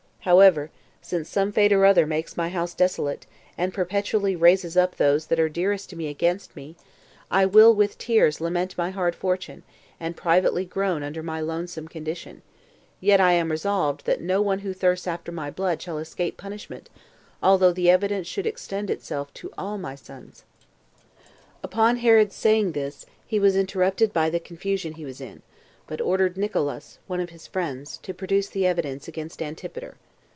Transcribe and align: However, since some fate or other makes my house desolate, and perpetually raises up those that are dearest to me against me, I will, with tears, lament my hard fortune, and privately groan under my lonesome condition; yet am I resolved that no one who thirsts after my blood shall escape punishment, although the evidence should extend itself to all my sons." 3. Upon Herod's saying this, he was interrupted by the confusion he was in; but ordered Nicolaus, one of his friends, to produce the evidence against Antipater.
However, 0.25 0.69
since 1.01 1.27
some 1.29 1.51
fate 1.51 1.73
or 1.73 1.83
other 1.83 2.05
makes 2.05 2.37
my 2.37 2.49
house 2.49 2.75
desolate, 2.75 3.25
and 3.57 3.73
perpetually 3.73 4.35
raises 4.35 4.77
up 4.77 4.95
those 4.97 5.25
that 5.25 5.39
are 5.39 5.49
dearest 5.49 5.89
to 5.89 5.95
me 5.95 6.09
against 6.09 6.55
me, 6.55 6.75
I 7.31 7.47
will, 7.47 7.73
with 7.73 7.97
tears, 7.97 8.39
lament 8.39 8.77
my 8.77 8.91
hard 8.91 9.15
fortune, 9.15 9.63
and 9.99 10.15
privately 10.15 10.63
groan 10.63 11.01
under 11.01 11.23
my 11.23 11.41
lonesome 11.41 11.87
condition; 11.87 12.43
yet 12.99 13.19
am 13.19 13.47
I 13.47 13.51
resolved 13.51 14.05
that 14.05 14.21
no 14.21 14.43
one 14.43 14.59
who 14.59 14.75
thirsts 14.75 15.07
after 15.07 15.31
my 15.31 15.49
blood 15.49 15.81
shall 15.81 15.97
escape 15.97 16.37
punishment, 16.37 16.91
although 17.41 17.73
the 17.73 17.89
evidence 17.89 18.27
should 18.27 18.45
extend 18.45 18.91
itself 18.91 19.33
to 19.33 19.49
all 19.57 19.79
my 19.79 19.95
sons." 19.95 20.43
3. 21.23 21.27
Upon 21.63 21.97
Herod's 21.97 22.35
saying 22.35 22.73
this, 22.73 23.07
he 23.25 23.39
was 23.39 23.55
interrupted 23.55 24.13
by 24.13 24.29
the 24.29 24.39
confusion 24.39 24.93
he 24.93 25.03
was 25.05 25.19
in; 25.19 25.41
but 25.87 25.99
ordered 25.99 26.37
Nicolaus, 26.37 26.99
one 27.07 27.19
of 27.21 27.31
his 27.31 27.47
friends, 27.47 27.97
to 28.03 28.13
produce 28.13 28.49
the 28.49 28.67
evidence 28.67 29.07
against 29.07 29.41
Antipater. 29.41 29.95